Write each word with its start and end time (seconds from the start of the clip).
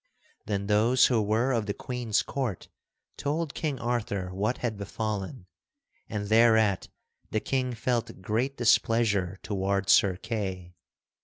Then 0.47 0.65
those 0.65 1.05
who 1.05 1.21
were 1.21 1.51
of 1.51 1.67
the 1.67 1.75
Queen's 1.75 2.23
court 2.23 2.69
told 3.17 3.53
King 3.53 3.77
Arthur 3.77 4.33
what 4.33 4.57
had 4.57 4.75
befallen, 4.75 5.45
and 6.09 6.25
thereat 6.27 6.87
the 7.29 7.39
King 7.39 7.75
felt 7.75 8.19
great 8.19 8.57
displeasure 8.57 9.37
toward 9.43 9.91
Sir 9.91 10.15
Kay. 10.17 10.73